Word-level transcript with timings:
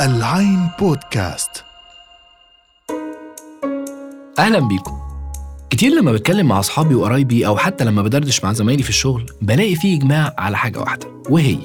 العين 0.00 0.68
بودكاست. 0.78 1.64
أهلا 4.38 4.58
بيكم. 4.58 4.98
كتير 5.70 5.92
لما 5.92 6.12
بتكلم 6.12 6.46
مع 6.48 6.58
أصحابي 6.58 6.94
وقرايبي 6.94 7.46
أو 7.46 7.56
حتى 7.56 7.84
لما 7.84 8.02
بدردش 8.02 8.44
مع 8.44 8.52
زمايلي 8.52 8.82
في 8.82 8.88
الشغل 8.88 9.26
بلاقي 9.42 9.74
فيه 9.74 9.98
إجماع 9.98 10.34
على 10.38 10.56
حاجة 10.56 10.78
واحدة 10.80 11.06
وهي 11.30 11.58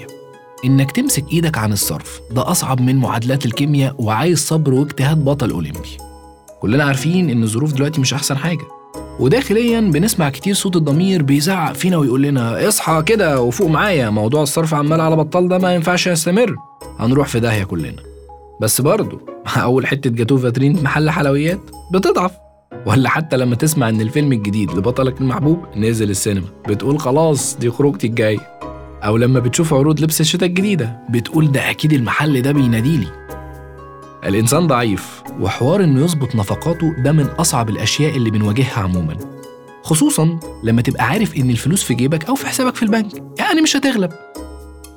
إنك 0.66 0.92
تمسك 0.92 1.26
إيدك 1.32 1.58
عن 1.58 1.72
الصرف. 1.72 2.20
ده 2.32 2.52
أصعب 2.52 2.82
من 2.82 2.96
معادلات 2.96 3.46
الكيمياء 3.46 3.96
وعايز 4.02 4.40
صبر 4.40 4.74
واجتهاد 4.74 5.26
بطل 5.26 5.50
أولمبي. 5.52 5.98
كلنا 6.62 6.84
عارفين 6.84 7.30
إن 7.30 7.44
الظروف 7.44 7.74
دلوقتي 7.74 8.02
مش 8.02 8.14
أحسن 8.14 8.38
حاجة. 8.38 8.66
وداخليا 9.20 9.82
بنسمع 9.82 10.30
كتير 10.30 10.54
صوت 10.54 10.76
الضمير 10.76 11.22
بيزعق 11.24 11.74
فينا 11.74 11.98
ويقول 11.98 12.22
لنا 12.22 12.68
اصحى 12.68 13.04
كده 13.06 13.42
وفوق 13.42 13.68
معايا 13.68 14.10
موضوع 14.10 14.44
الصرف 14.44 14.74
عمال 14.74 15.02
على 15.02 15.16
بطال 15.16 15.48
ده 15.48 15.58
ما 15.58 15.76
ينفعش 15.76 16.08
يستمر. 16.08 16.56
هنروح 17.00 17.28
في 17.28 17.40
داهية 17.40 17.64
كلنا. 17.64 18.02
بس 18.62 18.82
برضه 18.82 19.20
أول 19.58 19.88
حتة 19.88 20.10
جاتوه 20.10 20.38
فاترين 20.38 20.84
محل 20.84 21.10
حلويات 21.10 21.60
بتضعف. 21.94 22.32
ولا 22.86 23.10
حتى 23.10 23.38
لما 23.38 23.56
تسمع 23.56 23.90
إن 23.90 24.02
الفيلم 24.02 24.32
الجديد 24.32 24.72
لبطلك 24.72 25.22
المحبوب 25.22 25.60
نزل 25.76 26.10
السينما 26.10 26.48
بتقول 26.68 27.00
خلاص 27.00 27.58
دي 27.58 27.70
خروجتي 27.72 28.08
الجاية. 28.08 28.40
أو 29.04 29.18
لما 29.18 29.40
بتشوف 29.40 29.74
عروض 29.74 30.00
لبس 30.02 30.22
الشتاء 30.22 30.50
الجديدة 30.50 31.00
بتقول 31.10 31.52
ده 31.52 31.70
أكيد 31.70 31.94
المحل 31.94 32.42
ده 32.42 32.52
بيناديلي. 32.52 33.08
الإنسان 34.26 34.68
ضعيف 34.68 35.24
وحوار 35.40 35.84
إنه 35.84 36.04
يظبط 36.04 36.36
نفقاته 36.36 36.94
ده 36.98 37.12
من 37.12 37.26
أصعب 37.26 37.70
الأشياء 37.70 38.16
اللي 38.18 38.30
بنواجهها 38.32 38.80
عموما. 38.80 39.18
خصوصا 39.84 40.40
لما 40.64 40.82
تبقى 40.82 41.04
عارف 41.06 41.38
إن 41.38 41.50
الفلوس 41.50 41.84
في 41.84 41.94
جيبك 41.94 42.26
أو 42.26 42.36
في 42.36 42.48
حسابك 42.48 42.76
في 42.76 42.84
البنك 42.84 43.24
يعني 43.40 43.62
مش 43.62 43.78
هتغلب. 43.78 44.12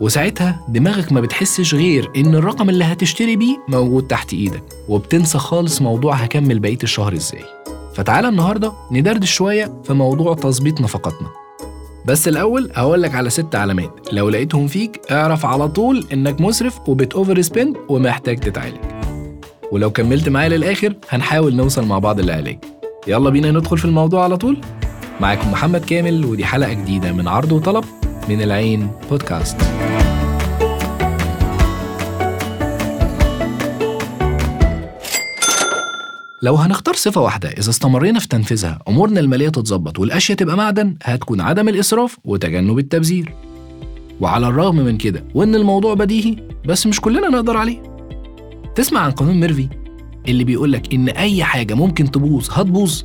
وساعتها 0.01 0.65
دماغك 0.69 1.13
ما 1.13 1.21
بتحسش 1.21 1.75
غير 1.75 2.11
إن 2.17 2.35
الرقم 2.35 2.71
اللي 2.71 2.85
هتشتري 2.85 3.37
بيه 3.37 3.57
موجود 3.69 4.07
تحت 4.07 4.33
إيدك 4.33 4.63
وبتنسى 4.89 5.39
خالص 5.39 5.83
موضوع 5.83 6.15
هكمل 6.15 6.59
بقية 6.59 6.79
الشهر 6.83 7.13
إزاي. 7.13 7.45
فتعالى 7.95 8.29
النهارده 8.29 8.73
ندردش 8.93 9.33
شوية 9.35 9.83
في 9.85 9.93
موضوع 9.93 10.35
تظبيط 10.35 10.81
نفقاتنا. 10.81 11.29
بس 12.07 12.29
الأول 12.29 12.71
هقول 12.75 13.03
لك 13.03 13.15
على 13.15 13.31
ست 13.31 13.55
علامات. 13.55 14.09
لو 14.13 14.29
لقيتهم 14.29 14.67
فيك 14.67 15.01
اعرف 15.11 15.47
على 15.47 15.69
طول 15.69 16.07
إنك 16.13 16.41
مسرف 16.41 16.79
وبت 16.89 17.13
overspend 17.15 17.77
ومحتاج 17.89 18.39
تتعالج. 18.41 18.96
ولو 19.73 19.91
كملت 19.91 20.29
معايا 20.29 20.49
للآخر 20.49 20.95
هنحاول 21.09 21.57
نوصل 21.57 21.85
مع 21.85 21.99
بعض 21.99 22.21
للعلاج. 22.21 22.59
يلا 23.07 23.31
بينا 23.31 23.51
ندخل 23.51 23.79
في 23.79 23.85
الموضوع 23.85 24.25
على 24.25 24.37
طول. 24.37 24.57
معاكم 25.21 25.53
محمد 25.53 25.85
كامل 25.85 26.25
ودي 26.25 26.45
حلقة 26.45 26.73
جديدة 26.73 27.13
من 27.13 27.29
عرض 27.29 27.53
وطلب 27.53 27.85
من 28.29 28.43
العين 28.43 28.91
بودكاست. 29.11 29.57
لو 36.43 36.55
هنختار 36.55 36.95
صفة 36.95 37.21
واحدة 37.21 37.49
إذا 37.49 37.71
استمرينا 37.71 38.19
في 38.19 38.29
تنفيذها 38.29 38.79
أمورنا 38.89 39.21
المالية 39.21 39.49
تتظبط 39.49 39.99
والأشياء 39.99 40.39
تبقى 40.39 40.57
معدن 40.57 40.97
هتكون 41.03 41.41
عدم 41.41 41.69
الإسراف 41.69 42.17
وتجنب 42.25 42.79
التبذير. 42.79 43.35
وعلى 44.21 44.49
الرغم 44.49 44.77
من 44.77 44.99
كده 44.99 45.25
وإن 45.35 45.55
الموضوع 45.55 45.95
بديهي 45.95 46.37
بس 46.67 46.87
مش 46.87 47.01
كلنا 47.01 47.29
نقدر 47.29 47.57
عليه. 47.57 47.96
تسمع 48.77 49.01
عن 49.01 49.11
قانون 49.11 49.41
ميرفي 49.41 49.69
اللي 50.29 50.45
بيقولك 50.45 50.95
إن 50.95 51.09
أي 51.09 51.45
حاجة 51.45 51.75
ممكن 51.75 52.11
تبوظ 52.11 52.49
هتبوظ. 52.51 53.03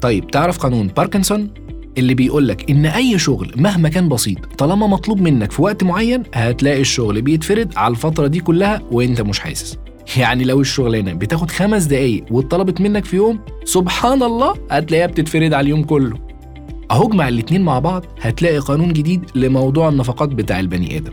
طيب 0.00 0.30
تعرف 0.30 0.58
قانون 0.58 0.86
باركنسون 0.86 1.50
اللي 1.98 2.14
بيقولك 2.14 2.70
إن 2.70 2.86
أي 2.86 3.18
شغل 3.18 3.52
مهما 3.56 3.88
كان 3.88 4.08
بسيط 4.08 4.38
طالما 4.58 4.86
مطلوب 4.86 5.20
منك 5.20 5.52
في 5.52 5.62
وقت 5.62 5.84
معين 5.84 6.22
هتلاقي 6.34 6.80
الشغل 6.80 7.22
بيتفرد 7.22 7.72
على 7.76 7.90
الفترة 7.90 8.26
دي 8.26 8.40
كلها 8.40 8.82
وإنت 8.90 9.20
مش 9.20 9.38
حاسس. 9.38 9.78
يعني 10.18 10.44
لو 10.44 10.60
الشغلانة 10.60 11.12
بتاخد 11.12 11.50
خمس 11.50 11.84
دقايق 11.84 12.24
واتطلبت 12.30 12.80
منك 12.80 13.04
في 13.04 13.16
يوم 13.16 13.38
سبحان 13.64 14.22
الله 14.22 14.54
هتلاقيها 14.70 15.06
بتتفرد 15.06 15.52
على 15.52 15.64
اليوم 15.64 15.84
كله. 15.84 16.18
أهو 16.90 17.08
اجمع 17.08 17.28
الاتنين 17.28 17.62
مع 17.62 17.78
بعض 17.78 18.04
هتلاقي 18.20 18.58
قانون 18.58 18.92
جديد 18.92 19.24
لموضوع 19.34 19.88
النفقات 19.88 20.28
بتاع 20.28 20.60
البني 20.60 20.96
آدم. 20.96 21.12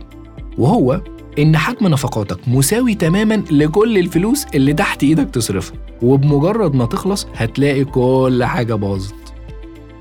وهو 0.57 1.01
إن 1.40 1.58
حجم 1.58 1.88
نفقاتك 1.88 2.40
مساوي 2.47 2.96
تماما 2.96 3.44
لكل 3.52 3.97
الفلوس 3.97 4.46
اللي 4.56 4.74
تحت 4.74 5.03
إيدك 5.03 5.30
تصرفها 5.30 5.78
وبمجرد 6.02 6.75
ما 6.75 6.86
تخلص 6.86 7.28
هتلاقي 7.36 7.86
كل 7.86 8.44
حاجة 8.44 8.74
باظت. 8.74 9.16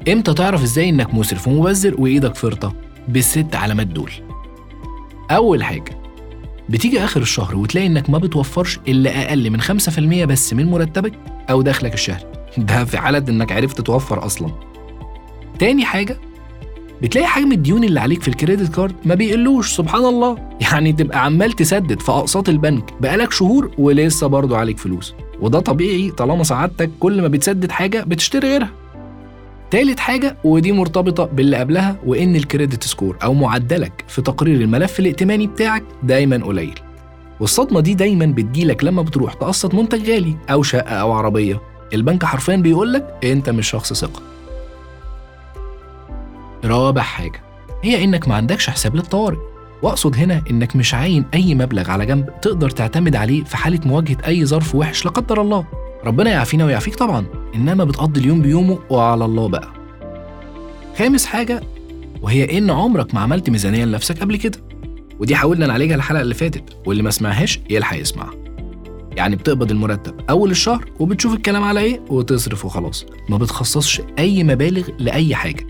إمتى 0.08 0.34
تعرف 0.34 0.62
إزاي 0.62 0.88
إنك 0.88 1.14
مسرف 1.14 1.48
ومبذر 1.48 1.94
وإيدك 2.00 2.34
فرطة؟ 2.36 2.74
بالست 3.08 3.54
علامات 3.54 3.86
دول. 3.86 4.10
أول 5.30 5.64
حاجة 5.64 6.00
بتيجي 6.68 7.04
آخر 7.04 7.20
الشهر 7.20 7.56
وتلاقي 7.56 7.86
إنك 7.86 8.10
ما 8.10 8.18
بتوفرش 8.18 8.78
إلا 8.88 9.28
أقل 9.28 9.50
من 9.50 9.60
5% 9.60 10.24
بس 10.24 10.54
من 10.54 10.66
مرتبك 10.66 11.12
أو 11.50 11.62
دخلك 11.62 11.94
الشهري 11.94 12.24
ده 12.58 12.84
في 12.84 12.98
حالة 12.98 13.24
إنك 13.28 13.52
عرفت 13.52 13.80
توفر 13.80 14.26
أصلا. 14.26 14.50
تاني 15.58 15.84
حاجة 15.84 16.20
بتلاقي 17.02 17.26
حجم 17.26 17.52
الديون 17.52 17.84
اللي 17.84 18.00
عليك 18.00 18.22
في 18.22 18.28
ال 18.28 18.35
credit 18.35 18.74
card 18.74 18.94
ما 19.04 19.14
بيقلوش 19.14 19.76
سبحان 19.76 20.04
الله. 20.04 20.38
يعني 20.72 20.92
تبقى 20.92 21.24
عمال 21.24 21.52
تسدد 21.52 22.00
في 22.00 22.12
أقساط 22.12 22.48
البنك 22.48 22.94
بقالك 23.00 23.32
شهور 23.32 23.70
ولسه 23.78 24.26
برضه 24.26 24.56
عليك 24.56 24.78
فلوس. 24.78 25.14
وده 25.40 25.60
طبيعي 25.60 26.10
طالما 26.10 26.44
سعادتك 26.44 26.90
كل 27.00 27.22
ما 27.22 27.28
بتسدد 27.28 27.70
حاجة 27.70 28.04
بتشتري 28.06 28.48
غيرها. 28.48 28.70
تالت 29.70 30.00
حاجة 30.00 30.36
ودي 30.44 30.72
مرتبطة 30.72 31.24
باللي 31.24 31.56
قبلها 31.56 31.96
وإن 32.06 32.36
ال 32.36 32.43
credit 32.43 32.84
score 32.84 33.16
أو 33.22 33.34
معدلك 33.34 34.04
في 34.08 34.22
تقرير 34.22 34.60
الملف 34.60 35.00
الائتماني 35.00 35.46
بتاعك 35.46 35.82
دايما 36.02 36.44
قليل. 36.44 36.80
والصدمة 37.40 37.80
دي 37.80 37.94
دايما 37.94 38.26
بتجيلك 38.26 38.84
لما 38.84 39.02
بتروح 39.02 39.34
تقسط 39.34 39.74
منتج 39.74 40.10
غالي 40.10 40.36
أو 40.50 40.62
شقة 40.62 40.94
أو 40.94 41.12
عربية. 41.12 41.60
البنك 41.94 42.24
حرفيا 42.24 42.56
بيقولك 42.56 43.18
أنت 43.24 43.50
مش 43.50 43.70
شخص 43.70 43.92
ثقة. 43.92 44.22
رابع 46.64 47.02
حاجة 47.02 47.42
هي 47.82 48.04
إنك 48.04 48.28
ما 48.28 48.34
عندكش 48.34 48.70
حساب 48.70 48.96
للطوارئ 48.96 49.36
وأقصد 49.82 50.16
هنا 50.16 50.42
إنك 50.50 50.76
مش 50.76 50.94
عاين 50.94 51.24
أي 51.34 51.54
مبلغ 51.54 51.90
على 51.90 52.06
جنب 52.06 52.40
تقدر 52.42 52.70
تعتمد 52.70 53.16
عليه 53.16 53.44
في 53.44 53.56
حالة 53.56 53.80
مواجهة 53.86 54.16
أي 54.26 54.46
ظرف 54.46 54.74
وحش 54.74 55.04
لا 55.04 55.10
قدر 55.10 55.40
الله. 55.40 55.64
ربنا 56.04 56.30
يعافينا 56.30 56.64
ويعافيك 56.64 56.94
طبعا 56.94 57.26
إنما 57.54 57.84
بتقضي 57.84 58.20
اليوم 58.20 58.42
بيومه 58.42 58.78
وعلى 58.90 59.24
الله 59.24 59.48
بقى. 59.48 59.68
خامس 60.98 61.26
حاجة 61.26 61.60
وهي 62.22 62.58
إن 62.58 62.70
عمرك 62.70 63.14
ما 63.14 63.20
عملت 63.20 63.50
ميزانية 63.50 63.84
لنفسك 63.84 64.20
قبل 64.20 64.36
كده. 64.36 64.58
ودي 65.18 65.36
حاولنا 65.36 65.66
نعالجها 65.66 65.94
الحلقة 65.96 66.20
اللي 66.22 66.34
فاتت 66.34 66.64
واللي 66.86 67.02
ما 67.02 67.10
سمعهاش 67.10 67.60
يلحق 67.70 67.96
يسمعها 67.96 68.34
يعني 69.16 69.36
بتقبض 69.36 69.70
المرتب 69.70 70.14
أول 70.30 70.50
الشهر 70.50 70.84
وبتشوف 70.98 71.34
الكلام 71.34 71.64
على 71.64 71.80
إيه 71.80 72.00
وتصرف 72.08 72.64
وخلاص. 72.64 73.06
ما 73.28 73.36
بتخصصش 73.36 74.02
أي 74.18 74.44
مبالغ 74.44 74.88
لأي 74.98 75.34
حاجة. 75.34 75.66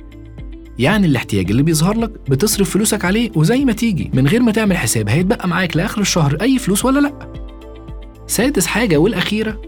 يعني 0.80 1.06
الاحتياج 1.06 1.50
اللي 1.50 1.62
بيظهر 1.62 1.98
لك 1.98 2.10
بتصرف 2.30 2.70
فلوسك 2.70 3.04
عليه 3.04 3.30
وزي 3.34 3.64
ما 3.64 3.72
تيجي 3.72 4.10
من 4.14 4.26
غير 4.26 4.42
ما 4.42 4.52
تعمل 4.52 4.76
حساب 4.76 5.08
هيتبقى 5.08 5.48
معاك 5.48 5.76
لآخر 5.76 6.00
الشهر 6.00 6.36
أي 6.42 6.58
فلوس 6.58 6.84
ولا 6.84 7.00
لأ. 7.00 7.12
سادس 8.26 8.66
حاجة 8.66 8.96
والأخيرة 8.96 9.60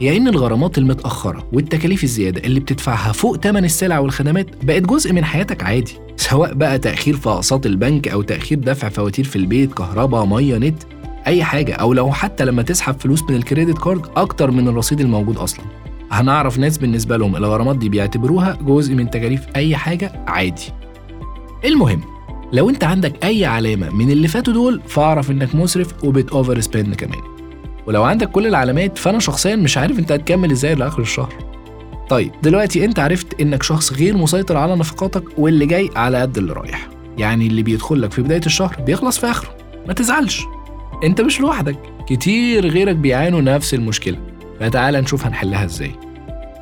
هي 0.00 0.16
إن 0.16 0.28
الغرامات 0.28 0.78
المتأخرة 0.78 1.48
والتكاليف 1.52 2.04
الزيادة 2.04 2.40
اللي 2.44 2.60
بتدفعها 2.60 3.12
فوق 3.12 3.36
ثمن 3.36 3.64
السلع 3.64 3.98
والخدمات 3.98 4.46
بقت 4.64 4.82
جزء 4.82 5.12
من 5.12 5.24
حياتك 5.24 5.62
عادي 5.64 5.92
سواء 6.16 6.54
بقى 6.54 6.78
تأخير 6.78 7.16
في 7.16 7.28
أقساط 7.28 7.66
البنك 7.66 8.08
أو 8.08 8.22
تأخير 8.22 8.58
دفع 8.58 8.88
فواتير 8.88 9.24
في 9.24 9.36
البيت 9.36 9.74
كهرباء 9.74 10.24
مية 10.24 10.58
نت 10.58 10.82
أي 11.26 11.44
حاجة 11.44 11.74
أو 11.74 11.92
لو 11.92 12.12
حتى 12.12 12.44
لما 12.44 12.62
تسحب 12.62 13.00
فلوس 13.00 13.22
من 13.22 13.36
ال 13.36 13.42
credit 13.42 13.78
card 13.78 14.06
أكتر 14.16 14.50
من 14.50 14.68
الرصيد 14.68 15.00
الموجود 15.00 15.36
أصلا. 15.36 15.64
هنعرف 16.10 16.58
ناس 16.58 16.78
بالنسبة 16.78 17.16
لهم 17.16 17.36
الغرامات 17.36 17.76
دي 17.76 17.88
بيعتبروها 17.88 18.58
جزء 18.62 18.94
من 18.94 19.10
تكاليف 19.10 19.46
أي 19.56 19.76
حاجة 19.76 20.24
عادي. 20.26 20.72
المهم 21.64 22.00
لو 22.52 22.70
أنت 22.70 22.84
عندك 22.84 23.24
أي 23.24 23.44
علامة 23.44 23.90
من 23.90 24.10
اللي 24.10 24.28
فاتوا 24.28 24.52
دول 24.52 24.80
فاعرف 24.86 25.30
إنك 25.30 25.54
مسرف 25.54 26.04
وبت 26.04 26.30
overspend 26.30 26.94
كمان. 26.94 27.20
ولو 27.86 28.02
عندك 28.04 28.30
كل 28.30 28.46
العلامات 28.46 28.98
فأنا 28.98 29.18
شخصيا 29.18 29.56
مش 29.56 29.78
عارف 29.78 29.98
أنت 29.98 30.12
هتكمل 30.12 30.50
إزاي 30.50 30.74
لآخر 30.74 31.02
الشهر. 31.02 31.34
طيب 32.08 32.32
دلوقتي 32.42 32.84
أنت 32.84 32.98
عرفت 32.98 33.40
إنك 33.40 33.62
شخص 33.62 33.92
غير 33.92 34.16
مسيطر 34.16 34.56
على 34.56 34.76
نفقاتك 34.76 35.24
واللي 35.38 35.66
جاي 35.66 35.90
على 35.96 36.20
قد 36.20 36.38
اللي 36.38 36.52
رايح. 36.52 36.88
يعني 37.18 37.46
اللي 37.46 37.62
بيدخل 37.62 38.02
لك 38.02 38.12
في 38.12 38.22
بداية 38.22 38.40
الشهر 38.46 38.76
بيخلص 38.86 39.18
في 39.18 39.26
آخره. 39.30 39.56
ما 39.86 39.92
تزعلش. 39.92 40.42
أنت 41.04 41.20
مش 41.20 41.40
لوحدك. 41.40 41.78
كتير 42.08 42.66
غيرك 42.66 42.96
بيعانوا 42.96 43.40
نفس 43.40 43.74
المشكلة. 43.74 44.18
فتعال 44.60 44.94
نشوف 44.94 45.26
هنحلها 45.26 45.64
إزاي. 45.64 45.92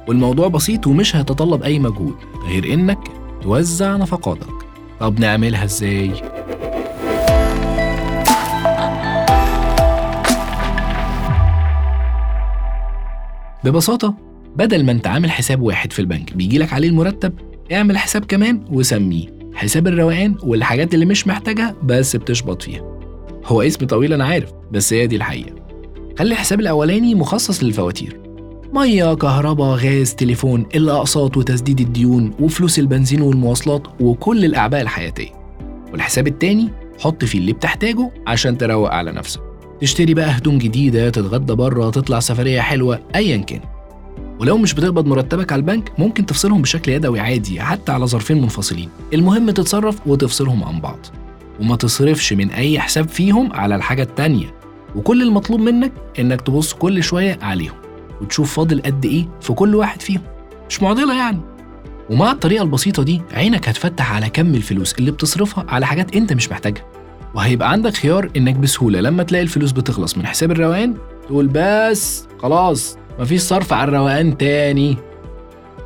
والموضوع 0.09 0.49
بسيط 0.49 0.87
ومش 0.87 1.17
هيتطلب 1.17 1.63
أي 1.63 1.79
مجهود 1.79 2.15
غير 2.47 2.75
إنك 2.75 2.99
توزع 3.43 3.97
نفقاتك. 3.97 4.55
طب 5.01 5.21
نعملها 5.21 5.65
إزاي؟ 5.65 6.13
ببساطة 13.65 14.15
بدل 14.57 14.85
ما 14.85 14.93
أنت 14.93 15.07
عامل 15.07 15.31
حساب 15.31 15.61
واحد 15.63 15.93
في 15.93 15.99
البنك 15.99 16.35
بيجيلك 16.35 16.73
عليه 16.73 16.89
المرتب 16.89 17.33
اعمل 17.73 17.99
حساب 17.99 18.25
كمان 18.25 18.65
وسميه. 18.71 19.27
حساب 19.55 19.87
الروقان 19.87 20.37
والحاجات 20.43 20.95
اللي 20.95 21.07
مش 21.07 21.27
محتاجها 21.27 21.75
بس 21.83 22.17
بتشبط 22.17 22.63
فيها. 22.63 22.83
هو 23.45 23.63
اسم 23.63 23.87
طويل 23.87 24.13
أنا 24.13 24.25
عارف 24.25 24.53
بس 24.73 24.93
هي 24.93 25.07
دي 25.07 25.17
الحقيقة. 25.17 25.64
خلي 26.19 26.33
الحساب 26.33 26.61
الأولاني 26.61 27.15
مخصص 27.15 27.65
للفواتير. 27.65 28.21
مية 28.73 29.15
كهرباء 29.15 29.77
غاز 29.77 30.15
تليفون 30.15 30.67
الأقساط 30.75 31.37
وتسديد 31.37 31.81
الديون 31.81 32.33
وفلوس 32.41 32.79
البنزين 32.79 33.23
والمواصلات 33.23 33.83
وكل 34.01 34.45
الأعباء 34.45 34.81
الحياتية. 34.81 35.29
والحساب 35.93 36.27
التاني 36.27 36.69
حط 37.01 37.25
فيه 37.25 37.39
اللي 37.39 37.53
بتحتاجه 37.53 38.11
عشان 38.27 38.59
تروق 38.59 38.91
على 38.91 39.13
نفسك. 39.13 39.41
تشتري 39.81 40.15
بقى 40.15 40.31
هدوم 40.31 40.59
جديدة 40.59 41.11
تتغدى 41.11 41.55
بره 41.55 41.91
تطلع 41.91 42.21
سفرية 42.21 42.61
حلوة 42.61 43.01
أيا 43.15 43.37
كان. 43.37 43.61
ولو 44.41 44.59
مش 44.59 44.75
بتقبض 44.75 45.07
مرتبك 45.07 45.53
على 45.53 45.61
البنك 45.61 45.93
ممكن 45.99 46.27
تفصلهم 46.27 46.63
بشكل 46.63 46.93
يدوي 46.93 47.21
عادي 47.21 47.61
حتى 47.61 47.93
على 47.93 48.07
ظرفين 48.07 48.43
منفصلين. 48.43 48.89
المهم 49.15 49.51
تتصرف 49.51 50.07
وتفصلهم 50.07 50.65
عن 50.65 50.81
بعض. 50.81 50.99
وما 51.61 51.77
تصرفش 51.77 52.33
من 52.33 52.51
أي 52.51 52.81
حساب 52.81 53.09
فيهم 53.09 53.53
على 53.53 53.77
الحاجة 53.77 54.03
التانية. 54.03 54.64
وكل 54.97 55.23
المطلوب 55.23 55.61
منك 55.61 55.93
إنك 56.19 56.41
تبص 56.41 56.73
كل 56.73 57.03
شوية 57.03 57.39
عليهم 57.43 57.75
وتشوف 58.21 58.55
فاضل 58.57 58.83
قد 58.83 59.05
إيه 59.05 59.29
في 59.41 59.53
كل 59.53 59.75
واحد 59.75 60.03
فيهم. 60.03 60.21
مش 60.69 60.83
معضلة 60.83 61.15
يعني. 61.15 61.41
ومع 62.11 62.31
الطريقة 62.33 62.63
البسيطة 62.63 63.03
دي 63.03 63.23
عينك 63.33 63.69
هتفتح 63.69 64.13
على 64.13 64.29
كم 64.29 64.55
الفلوس 64.55 64.95
اللي 64.99 65.11
بتصرفها 65.11 65.65
على 65.69 65.87
حاجات 65.87 66.17
أنت 66.17 66.33
مش 66.33 66.51
محتاجها. 66.51 66.85
وهيبقى 67.35 67.71
عندك 67.71 67.95
خيار 67.95 68.31
إنك 68.37 68.55
بسهولة 68.57 69.01
لما 69.01 69.23
تلاقي 69.23 69.43
الفلوس 69.43 69.73
بتخلص 69.73 70.19
من 70.19 70.27
حساب 70.27 70.51
الروقان 70.51 70.95
تقول 71.27 71.51
بس 71.53 72.27
خلاص 72.39 72.97
مفيش 73.19 73.41
صرف 73.41 73.73
على 73.73 73.89
الروقان 73.89 74.37
تاني. 74.39 74.97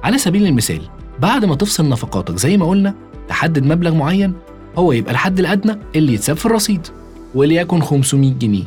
على 0.05 0.19
سبيل 0.19 0.47
المثال 0.47 0.83
بعد 1.21 1.45
ما 1.45 1.55
تفصل 1.55 1.89
نفقاتك 1.89 2.37
زي 2.37 2.57
ما 2.57 2.67
قلنا 2.67 2.95
تحدد 3.29 3.65
مبلغ 3.67 3.95
معين 3.95 4.33
هو 4.77 4.93
يبقى 4.93 5.13
الحد 5.13 5.39
الأدنى 5.39 5.77
اللي 5.97 6.15
يتساب 6.15 6.37
في 6.37 6.47
الرصيد 6.47 6.87
وليكن 7.35 7.81
500 7.83 8.33
جنيه. 8.33 8.65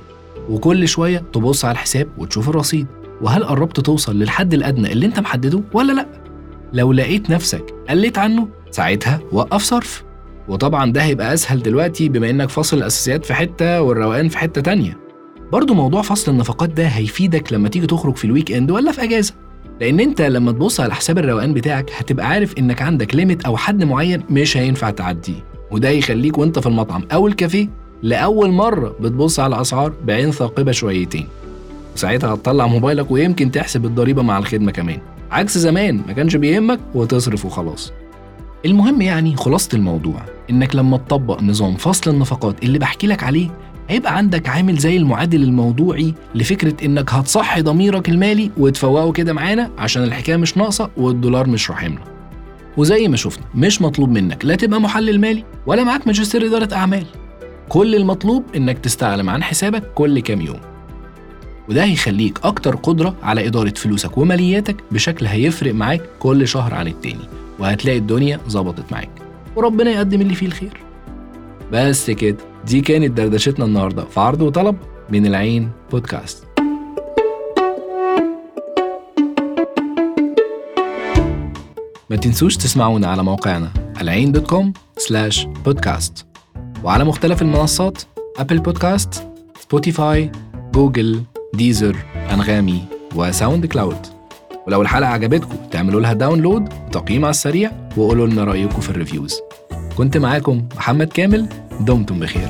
وكل 0.51 0.87
شوية 0.87 1.23
تبص 1.33 1.65
على 1.65 1.71
الحساب 1.71 2.07
وتشوف 2.17 2.49
الرصيد. 2.49 2.87
وهل 3.21 3.43
قربت 3.43 3.79
توصل 3.79 4.15
للحد 4.19 4.53
الأدنى 4.53 4.91
اللي 4.91 5.05
أنت 5.05 5.19
محدده 5.19 5.63
ولا 5.73 5.93
لأ؟ 5.93 6.05
لو 6.73 6.93
لقيت 6.93 7.29
نفسك 7.29 7.73
قلت 7.89 8.17
عنه 8.17 8.47
ساعتها 8.71 9.19
وقف 9.31 9.61
صرف. 9.61 10.03
وطبعا 10.47 10.91
ده 10.91 11.03
هيبقى 11.03 11.33
أسهل 11.33 11.63
دلوقتي 11.63 12.09
بما 12.09 12.29
إنك 12.29 12.49
فاصل 12.49 12.77
الأساسيات 12.77 13.25
في 13.25 13.33
حتة 13.33 13.81
والروقان 13.81 14.29
في 14.29 14.37
حتة 14.37 14.61
تانية. 14.61 14.97
برضه 15.51 15.73
موضوع 15.73 16.01
فصل 16.01 16.31
النفقات 16.31 16.69
ده 16.69 16.87
هيفيدك 16.87 17.53
لما 17.53 17.69
تيجي 17.69 17.87
تخرج 17.87 18.15
في 18.15 18.25
ال 18.25 18.51
weekend 18.51 18.71
ولا 18.71 18.91
في 18.91 19.03
أجازة. 19.03 19.33
لأن 19.81 19.99
أنت 19.99 20.21
لما 20.21 20.51
تبص 20.51 20.79
على 20.79 20.95
حساب 20.95 21.17
الروقان 21.17 21.53
بتاعك 21.53 21.91
هتبقى 21.97 22.27
عارف 22.27 22.57
إنك 22.57 22.81
عندك 22.81 23.15
limit 23.15 23.43
أو 23.45 23.57
حد 23.57 23.83
معين 23.83 24.23
مش 24.29 24.57
هينفع 24.57 24.89
تعديه. 24.89 25.43
وده 25.71 25.89
يخليك 25.89 26.37
وأنت 26.37 26.59
في 26.59 26.67
المطعم 26.67 27.03
أو 27.13 27.27
الكافيه 27.27 27.69
لأول 28.03 28.51
مره 28.51 28.95
بتبص 28.99 29.39
على 29.39 29.55
الأسعار 29.55 29.93
بعين 30.05 30.31
ثاقبة 30.31 30.71
شويتين. 30.71 31.27
وساعتها 31.95 32.33
هتطلع 32.33 32.67
موبايلك 32.67 33.11
ويمكن 33.11 33.51
تحسب 33.51 33.85
الضريبة 33.85 34.21
مع 34.21 34.37
الخدمة 34.37 34.71
كمان. 34.71 34.99
عكس 35.31 35.57
زمان 35.57 36.01
ما 36.07 36.13
كانش 36.13 36.35
بيهمك 36.35 36.79
وتصرف 36.95 37.45
وخلاص. 37.45 37.91
المهم 38.65 39.01
يعني 39.01 39.35
خلاصة 39.35 39.69
الموضوع 39.73 40.21
إنك 40.49 40.75
لما 40.75 40.97
تطبق 40.97 41.41
نظام 41.43 41.75
فصل 41.75 42.11
النفقات 42.11 42.63
اللي 42.63 42.79
بحكي 42.79 43.07
لك 43.07 43.23
عليه 43.23 43.49
هيبقى 43.89 44.17
عندك 44.17 44.49
عامل 44.49 44.77
زي 44.77 44.97
المعادل 44.97 45.43
الموضوعي 45.43 46.13
لفكرة 46.35 46.85
إنك 46.85 47.13
هتصحي 47.13 47.61
ضميرك 47.61 48.09
المالي 48.09 48.51
وتفوقه 48.57 49.11
كده 49.11 49.33
معانا 49.33 49.69
عشان 49.77 50.03
الحكاية 50.03 50.35
مش 50.37 50.57
ناقصة 50.57 50.89
والدولار 50.97 51.47
مش 51.47 51.71
رحمنا. 51.71 52.01
وزي 52.77 53.07
ما 53.07 53.17
شفنا 53.17 53.43
مش 53.55 53.81
مطلوب 53.81 54.09
منك 54.09 54.45
لا 54.45 54.55
تبقى 54.55 54.81
محلل 54.81 55.19
مالي 55.19 55.43
ولا 55.65 55.83
معاك 55.83 56.07
ماجستير 56.07 56.45
إدارة 56.45 56.73
أعمال. 56.73 57.05
كل 57.71 57.95
المطلوب 57.95 58.43
إنك 58.55 58.79
تستعلم 58.79 59.29
عن 59.29 59.43
حسابك 59.43 59.83
كل 59.95 60.19
كام 60.19 60.41
يوم. 60.41 60.59
وده 61.69 61.83
هيخليك 61.83 62.39
أكتر 62.43 62.75
قدرة 62.75 63.15
على 63.23 63.47
إدارة 63.47 63.73
فلوسك 63.75 64.17
ومالياتك 64.17 64.75
بشكل 64.91 65.25
هيفرق 65.25 65.73
معاك 65.73 66.01
كل 66.19 66.47
شهر 66.47 66.73
عن 66.73 66.87
التاني 66.87 67.23
وهتلاقي 67.59 67.97
الدنيا 67.97 68.39
ظبطت 68.49 68.91
معاك. 68.91 69.09
وربنا 69.55 69.91
يقدم 69.91 70.21
اللي 70.21 70.35
فيه 70.35 70.45
الخير. 70.45 70.77
بس 71.71 72.11
كده 72.11 72.37
دي 72.67 72.81
كانت 72.81 73.11
دردشتنا 73.17 73.65
النهارده 73.65 74.05
في 74.05 74.19
عرض 74.19 74.41
وطلب 74.41 74.77
من 75.09 75.25
العين 75.25 75.69
بودكاست. 75.91 76.43
ما 82.09 82.15
تنسوش 82.17 82.57
تسمعونا 82.57 83.07
على 83.07 83.23
موقعنا 83.23 83.71
العين 84.01 84.31
dot 84.31 84.47
com 84.47 84.73
slash 84.97 85.45
podcast 85.45 86.30
وعلى 86.83 87.03
مختلف 87.03 87.41
المنصات 87.41 88.01
أبل 88.37 88.59
بودكاست 88.59 89.27
سبوتيفاي 89.61 90.31
جوجل 90.73 91.23
ديزر 91.53 91.95
أنغامي 92.33 92.83
وساوند 93.15 93.65
كلاود 93.65 94.07
ولو 94.67 94.81
الحلقة 94.81 95.09
عجبتكم 95.09 95.55
تعملوا 95.71 96.01
لها 96.01 96.13
download 96.13 96.73
وتقييم 96.87 97.25
على 97.25 97.29
السريع 97.29 97.71
وقولوا 97.97 98.27
لنا 98.27 98.43
رأيكم 98.43 98.81
في 98.81 98.89
ال 98.89 98.95
reviews. 98.95 99.39
كنت 99.97 100.17
معاكم 100.17 100.67
محمد 100.75 101.07
كامل 101.07 101.47
دمتم 101.79 102.19
بخير. 102.19 102.49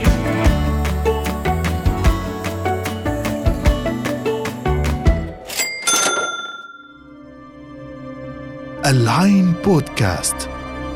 العين 8.85 9.53
بودكاست 9.65 10.49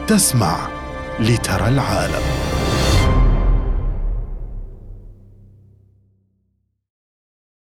تسمع 0.07 0.67
لترى 1.19 1.67
العالم. 1.67 2.54